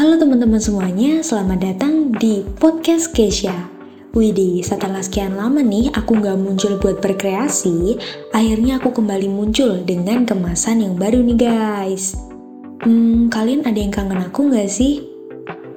[0.00, 3.52] Halo teman-teman semuanya, selamat datang di Podcast Keisha.
[4.16, 8.00] Widih, setelah sekian lama nih aku nggak muncul buat berkreasi,
[8.32, 12.16] akhirnya aku kembali muncul dengan kemasan yang baru nih guys.
[12.80, 15.04] Hmm, kalian ada yang kangen aku nggak sih?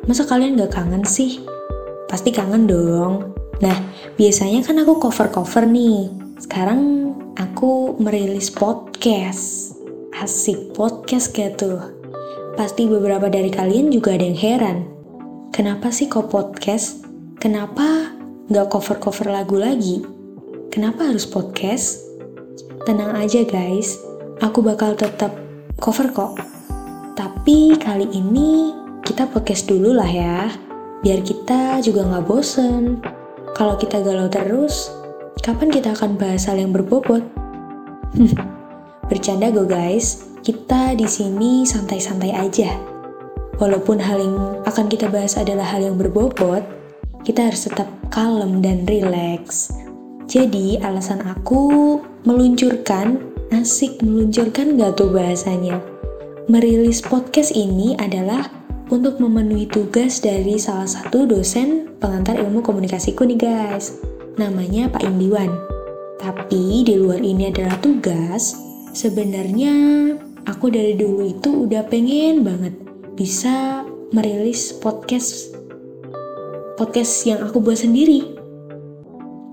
[0.07, 1.43] Masa kalian nggak kangen sih?
[2.07, 3.35] Pasti kangen dong.
[3.59, 3.75] Nah,
[4.15, 6.07] biasanya kan aku cover-cover nih.
[6.39, 9.75] Sekarang aku merilis podcast.
[10.15, 12.02] Asik podcast tuh.
[12.54, 14.77] Pasti beberapa dari kalian juga ada yang heran.
[15.49, 17.02] Kenapa sih kok podcast?
[17.41, 18.13] Kenapa
[18.45, 20.05] nggak cover-cover lagu lagi?
[20.70, 22.05] Kenapa harus podcast?
[22.85, 23.98] Tenang aja guys,
[24.38, 25.34] aku bakal tetap
[25.81, 26.38] cover kok.
[27.17, 28.70] Tapi kali ini
[29.01, 30.54] kita podcast dulu lah ya,
[31.01, 33.01] biar kita juga nggak bosen.
[33.57, 34.93] Kalau kita galau terus,
[35.41, 37.26] kapan kita akan bahas hal yang berbobot?
[39.09, 42.75] Bercanda go guys, kita di sini santai-santai aja.
[43.63, 46.59] Walaupun hal yang akan kita bahas adalah hal yang berbobot,
[47.23, 49.71] kita harus tetap kalem dan rileks.
[50.27, 51.95] Jadi alasan aku
[52.27, 53.23] meluncurkan,
[53.55, 55.79] asik meluncurkan gak tuh bahasanya?
[56.51, 58.51] Merilis podcast ini adalah
[58.91, 63.96] untuk memenuhi tugas dari salah satu dosen pengantar ilmu komunikasiku nih guys.
[64.35, 65.56] Namanya Pak Indiwan.
[66.19, 68.59] Tapi di luar ini adalah tugas,
[68.91, 69.75] sebenarnya
[70.47, 72.75] aku dari dulu itu udah pengen banget
[73.16, 75.53] bisa merilis podcast
[76.75, 78.36] podcast yang aku buat sendiri.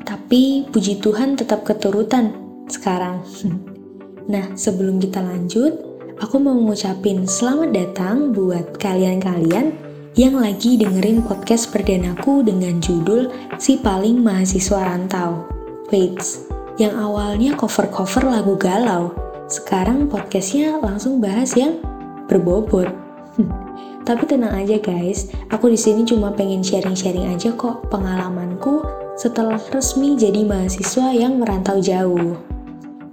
[0.02, 2.34] Tapi puji Tuhan tetap keturutan
[2.66, 3.22] sekarang.
[4.30, 5.74] Nah, sebelum kita lanjut,
[6.22, 9.74] aku mau ngucapin selamat datang buat kalian-kalian
[10.14, 13.26] yang lagi dengerin podcast perdanaku dengan judul
[13.58, 15.50] Si Paling Mahasiswa Rantau.
[15.90, 16.22] Wait,
[16.78, 19.10] yang awalnya cover-cover lagu galau,
[19.50, 21.82] sekarang podcastnya langsung bahas yang
[22.30, 22.86] berbobot.
[24.06, 28.86] Tapi tenang aja guys, aku di sini cuma pengen sharing-sharing aja kok pengalamanku
[29.18, 32.38] setelah resmi jadi mahasiswa yang merantau jauh.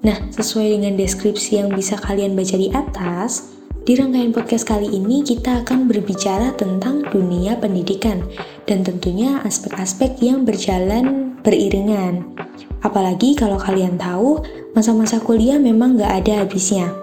[0.05, 5.25] Nah, sesuai dengan deskripsi yang bisa kalian baca di atas, di rangkaian podcast kali ini
[5.25, 8.21] kita akan berbicara tentang dunia pendidikan
[8.69, 12.23] dan tentunya aspek-aspek yang berjalan beriringan.
[12.85, 14.41] Apalagi kalau kalian tahu,
[14.77, 16.93] masa-masa kuliah memang gak ada habisnya.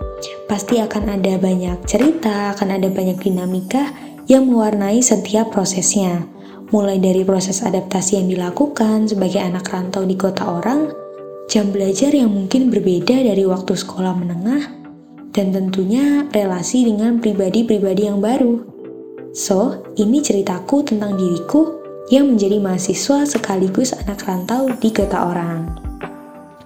[0.46, 3.90] Pasti akan ada banyak cerita, akan ada banyak dinamika
[4.30, 6.24] yang mewarnai setiap prosesnya.
[6.72, 10.90] Mulai dari proses adaptasi yang dilakukan sebagai anak rantau di kota orang,
[11.46, 14.64] jam belajar yang mungkin berbeda dari waktu sekolah menengah,
[15.34, 18.64] dan tentunya relasi dengan pribadi-pribadi yang baru.
[19.34, 25.72] So, ini ceritaku tentang diriku yang menjadi mahasiswa sekaligus anak rantau di kota orang.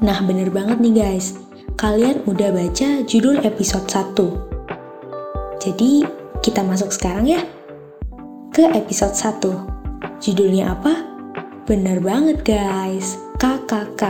[0.03, 1.39] Nah, bener banget nih guys.
[1.79, 5.63] Kalian udah baca judul episode 1.
[5.63, 6.03] Jadi,
[6.43, 7.43] kita masuk sekarang ya
[8.51, 10.19] ke episode 1.
[10.19, 11.07] Judulnya apa?
[11.71, 14.03] Bener banget guys, KKK.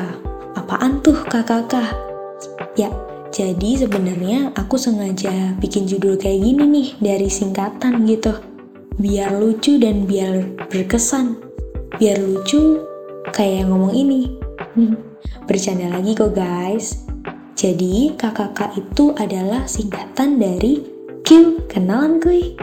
[0.57, 1.75] Apaan tuh KKK?
[2.81, 2.89] Ya,
[3.29, 8.48] jadi sebenarnya aku sengaja bikin judul kayak gini nih dari singkatan gitu
[8.99, 11.39] biar lucu dan biar berkesan.
[11.97, 12.83] Biar lucu
[13.31, 14.21] kayak yang ngomong ini.
[15.47, 17.07] Bercanda lagi kok guys.
[17.59, 20.83] Jadi KKK itu adalah singkatan dari
[21.27, 22.55] Q kenalan kuy.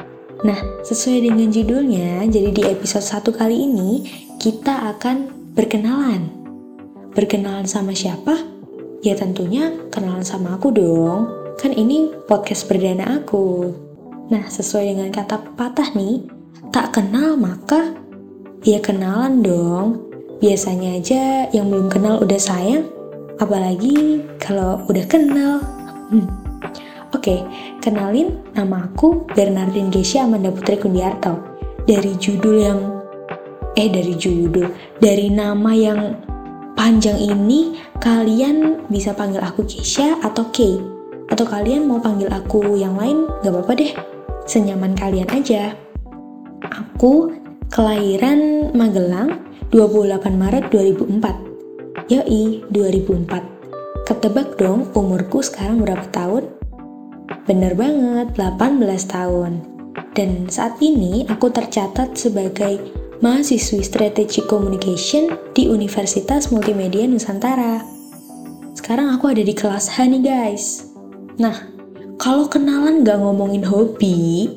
[0.44, 3.92] Nah, sesuai dengan judulnya, jadi di episode 1 kali ini
[4.40, 6.32] kita akan berkenalan.
[7.16, 8.36] Berkenalan sama siapa?
[9.04, 11.28] Ya tentunya kenalan sama aku dong.
[11.60, 13.85] Kan ini podcast perdana aku.
[14.26, 16.26] Nah, sesuai dengan kata pepatah nih,
[16.74, 17.94] tak kenal maka
[18.66, 20.02] ya kenalan dong.
[20.42, 22.90] Biasanya aja yang belum kenal udah sayang,
[23.38, 25.62] apalagi kalau udah kenal.
[26.10, 26.26] Hmm.
[27.14, 27.46] Oke,
[27.86, 31.38] kenalin nama aku Bernardin Gesya Amanda Putri Kundiarto.
[31.86, 32.80] Dari judul yang
[33.78, 36.18] eh dari judul, dari nama yang
[36.74, 40.82] panjang ini kalian bisa panggil aku Kesha atau Kay
[41.30, 44.15] atau kalian mau panggil aku yang lain gak apa-apa deh
[44.46, 45.74] senyaman kalian aja.
[46.66, 47.34] Aku
[47.70, 52.10] kelahiran Magelang 28 Maret 2004.
[52.10, 54.06] Yoi, 2004.
[54.06, 56.46] Ketebak dong umurku sekarang berapa tahun?
[57.50, 59.66] Bener banget, 18 tahun.
[60.16, 62.80] Dan saat ini aku tercatat sebagai
[63.20, 67.84] mahasiswi Strategic Communication di Universitas Multimedia Nusantara.
[68.78, 70.94] Sekarang aku ada di kelas H nih guys.
[71.42, 71.75] Nah,
[72.16, 74.48] kalau kenalan gak ngomongin hobi,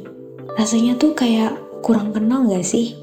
[0.54, 2.94] rasanya tuh kayak kurang kenal gak sih?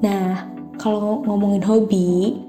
[0.00, 0.48] Nah,
[0.80, 2.40] kalau ngomongin hobi,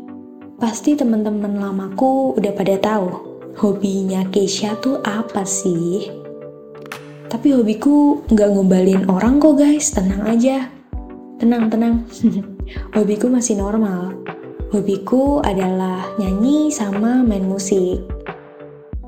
[0.55, 3.11] pasti teman-teman lamaku udah pada tahu
[3.59, 6.07] hobinya Keisha tuh apa sih?
[7.27, 10.67] Tapi hobiku nggak ngombalin orang kok guys, tenang aja.
[11.39, 12.07] Tenang, tenang.
[12.95, 14.15] hobiku masih normal.
[14.71, 17.99] Hobiku adalah nyanyi sama main musik.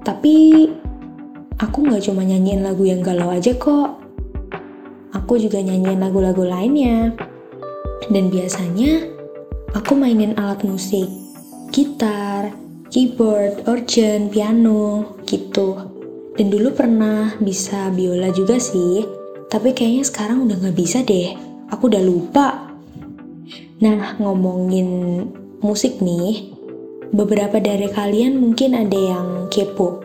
[0.04, 0.68] Tapi
[1.60, 4.02] aku nggak cuma nyanyiin lagu yang galau aja kok.
[5.14, 7.14] Aku juga nyanyiin lagu-lagu lainnya.
[8.10, 9.08] Dan biasanya
[9.74, 11.08] aku mainin alat musik,
[11.72, 12.52] gitar,
[12.94, 15.90] keyboard, organ, piano, gitu.
[16.38, 19.06] Dan dulu pernah bisa biola juga sih,
[19.48, 21.34] tapi kayaknya sekarang udah gak bisa deh.
[21.72, 22.74] Aku udah lupa.
[23.80, 24.90] Nah, ngomongin
[25.64, 26.54] musik nih,
[27.16, 30.03] beberapa dari kalian mungkin ada yang kepo.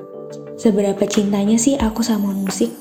[0.59, 2.75] Seberapa cintanya sih aku sama musik?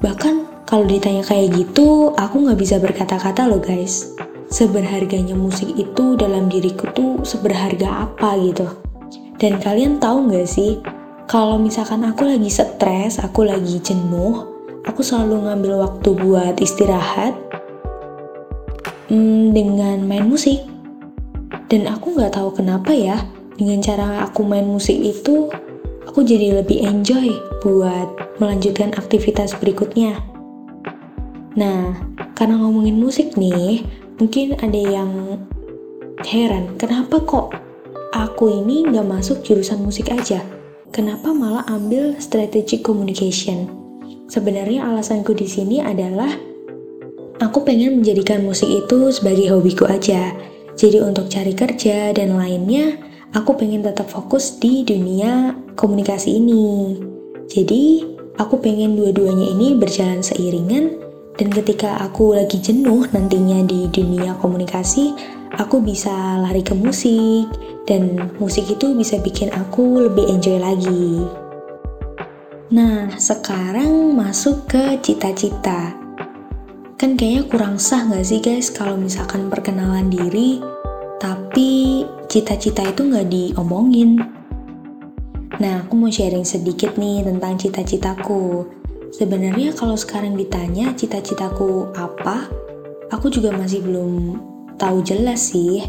[0.00, 4.16] Bahkan kalau ditanya kayak gitu, aku gak bisa berkata-kata loh guys.
[4.48, 8.64] Seberharganya musik itu dalam diriku tuh seberharga apa gitu.
[9.36, 10.80] Dan kalian tahu nggak sih,
[11.28, 14.48] kalau misalkan aku lagi stres, aku lagi jenuh,
[14.88, 17.36] aku selalu ngambil waktu buat istirahat
[19.12, 20.64] hmm, dengan main musik.
[21.68, 23.20] Dan aku nggak tahu kenapa ya,
[23.60, 25.52] dengan cara aku main musik itu,
[26.06, 30.22] aku jadi lebih enjoy buat melanjutkan aktivitas berikutnya.
[31.58, 31.98] Nah,
[32.38, 33.82] karena ngomongin musik nih,
[34.20, 35.40] mungkin ada yang
[36.24, 37.52] heran, kenapa kok
[38.14, 40.40] aku ini nggak masuk jurusan musik aja.
[40.94, 43.68] Kenapa malah ambil strategic communication?
[44.30, 46.30] Sebenarnya alasanku di sini adalah
[47.42, 50.32] aku pengen menjadikan musik itu sebagai hobiku aja.
[50.76, 53.00] Jadi untuk cari kerja dan lainnya,
[53.36, 56.96] aku pengen tetap fokus di dunia komunikasi ini.
[57.52, 58.00] Jadi,
[58.40, 61.04] aku pengen dua-duanya ini berjalan seiringan
[61.36, 65.12] dan ketika aku lagi jenuh nantinya di dunia komunikasi,
[65.60, 67.52] aku bisa lari ke musik,
[67.84, 71.20] dan musik itu bisa bikin aku lebih enjoy lagi.
[72.72, 75.92] Nah, sekarang masuk ke cita-cita.
[76.96, 80.64] Kan kayaknya kurang sah gak sih guys kalau misalkan perkenalan diri,
[81.20, 84.18] tapi cita-cita itu gak diomongin.
[85.56, 88.66] Nah, aku mau sharing sedikit nih tentang cita-citaku.
[89.14, 92.50] Sebenarnya kalau sekarang ditanya cita-citaku apa,
[93.08, 94.36] aku juga masih belum
[94.76, 95.86] tahu jelas sih.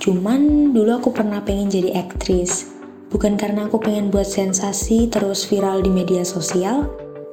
[0.00, 2.72] Cuman dulu aku pernah pengen jadi aktris.
[3.10, 6.86] Bukan karena aku pengen buat sensasi terus viral di media sosial,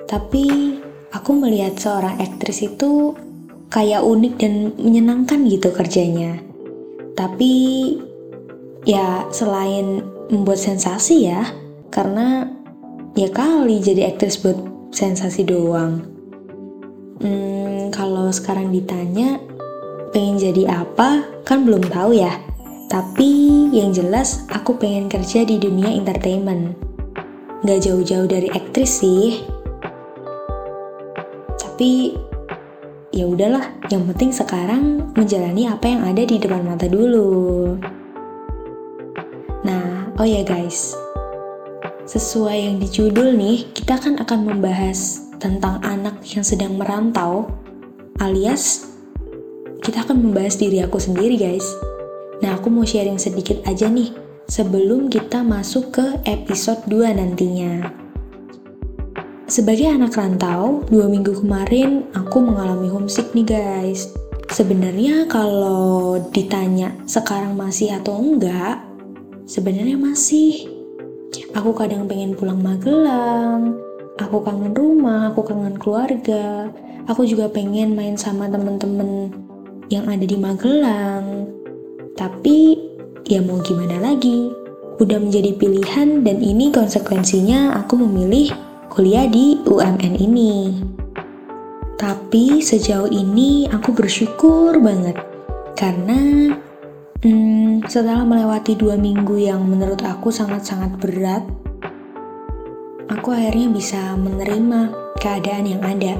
[0.10, 0.76] tapi
[1.14, 3.14] aku melihat seorang aktris itu
[3.70, 6.42] kayak unik dan menyenangkan gitu kerjanya.
[7.14, 7.54] Tapi
[8.88, 10.00] ya selain
[10.32, 11.44] membuat sensasi ya,
[11.92, 12.48] karena
[13.20, 14.56] ya kali jadi aktris buat
[14.96, 16.08] sensasi doang.
[17.20, 19.44] Hmm, kalau sekarang ditanya,
[20.16, 22.32] pengen jadi apa kan belum tahu ya.
[22.88, 26.80] Tapi yang jelas aku pengen kerja di dunia entertainment.
[27.68, 29.44] Gak jauh-jauh dari aktris sih.
[31.60, 32.16] Tapi
[33.12, 37.76] ya udahlah, yang penting sekarang menjalani apa yang ada di depan mata dulu.
[40.18, 40.98] Oh ya guys.
[42.10, 47.46] Sesuai yang di judul nih, kita kan akan membahas tentang anak yang sedang merantau
[48.18, 48.98] alias
[49.86, 51.64] kita akan membahas diri aku sendiri guys.
[52.42, 54.12] Nah aku mau sharing sedikit aja nih
[54.50, 57.88] sebelum kita masuk ke episode 2 nantinya.
[59.48, 64.12] Sebagai anak rantau, dua minggu kemarin aku mengalami homesick nih guys.
[64.52, 68.84] Sebenarnya kalau ditanya sekarang masih atau enggak,
[69.48, 70.68] sebenarnya masih.
[71.56, 73.80] Aku kadang pengen pulang Magelang,
[74.20, 76.70] aku kangen rumah, aku kangen keluarga,
[77.08, 79.32] aku juga pengen main sama temen-temen
[79.88, 81.48] yang ada di Magelang.
[82.14, 82.78] Tapi
[83.26, 84.52] ya mau gimana lagi?
[85.00, 88.52] Udah menjadi pilihan dan ini konsekuensinya aku memilih
[88.92, 90.84] kuliah di UMN ini.
[91.98, 95.18] Tapi sejauh ini aku bersyukur banget
[95.74, 96.54] karena
[97.26, 97.57] hmm,
[97.88, 101.44] setelah melewati dua minggu yang menurut aku sangat-sangat berat,
[103.10, 106.16] aku akhirnya bisa menerima keadaan yang ada.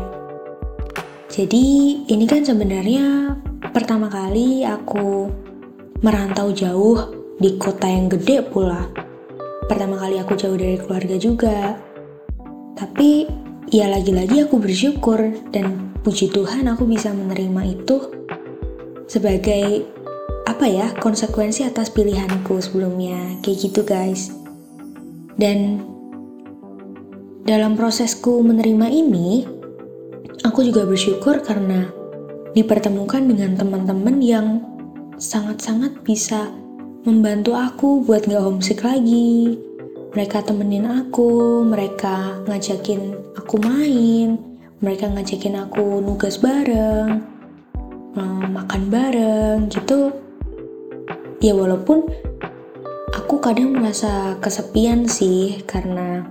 [1.28, 3.38] Jadi ini kan sebenarnya
[3.78, 5.30] Pertama kali aku
[6.02, 8.90] merantau jauh di kota yang gede pula.
[9.70, 11.78] Pertama kali aku jauh dari keluarga juga.
[12.74, 13.30] Tapi
[13.70, 17.98] ya lagi-lagi aku bersyukur dan puji Tuhan aku bisa menerima itu
[19.06, 19.86] sebagai
[20.48, 24.32] apa ya konsekuensi atas pilihanku sebelumnya kayak gitu guys.
[25.36, 25.84] Dan
[27.44, 29.44] dalam prosesku menerima ini,
[30.48, 31.92] aku juga bersyukur karena
[32.56, 34.48] dipertemukan dengan teman-teman yang
[35.20, 36.48] sangat-sangat bisa
[37.04, 39.60] membantu aku buat gak homesick lagi.
[40.16, 44.40] Mereka temenin aku, mereka ngajakin aku main,
[44.80, 47.22] mereka ngajakin aku nugas bareng,
[48.16, 50.27] eh, makan bareng gitu.
[51.38, 52.10] Ya walaupun
[53.14, 56.26] aku kadang merasa kesepian sih karena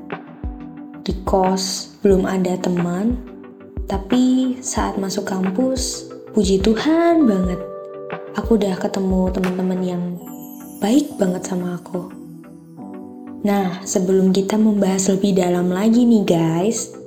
[1.07, 3.15] di kos belum ada teman.
[3.87, 7.63] Tapi saat masuk kampus, puji Tuhan banget.
[8.35, 10.05] Aku udah ketemu teman-teman yang
[10.83, 12.11] baik banget sama aku.
[13.47, 16.99] Nah, sebelum kita membahas lebih dalam lagi nih guys,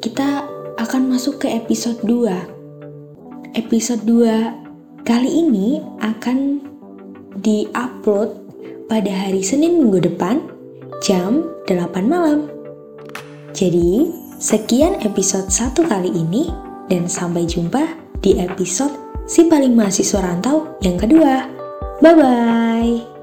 [0.00, 0.48] kita
[0.80, 3.52] akan masuk ke episode 2.
[3.52, 6.72] Episode 2 kali ini akan
[7.40, 8.44] di-upload
[8.86, 10.44] pada hari Senin minggu depan
[11.00, 12.50] jam 8 malam.
[13.54, 14.10] Jadi,
[14.42, 16.50] sekian episode satu kali ini
[16.90, 18.92] dan sampai jumpa di episode
[19.24, 21.48] Si Paling Mahasiswa Rantau yang kedua.
[22.04, 23.13] Bye-bye!